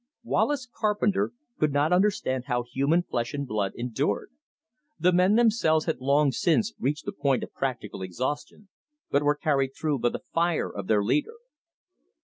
Wallace 0.23 0.65
Carpenter 0.75 1.31
could 1.59 1.71
not 1.71 1.93
understand 1.93 2.45
how 2.47 2.63
human 2.63 3.03
flesh 3.03 3.35
and 3.35 3.45
blood 3.45 3.73
endured. 3.75 4.31
The 4.99 5.11
men 5.13 5.35
themselves 5.35 5.85
had 5.85 6.01
long 6.01 6.31
since 6.31 6.73
reached 6.79 7.05
the 7.05 7.11
point 7.11 7.43
of 7.43 7.53
practical 7.53 8.01
exhaustion, 8.01 8.69
but 9.11 9.21
were 9.21 9.35
carried 9.35 9.75
through 9.75 9.99
by 9.99 10.09
the 10.09 10.23
fire 10.33 10.73
of 10.73 10.87
their 10.87 11.03
leader. 11.03 11.35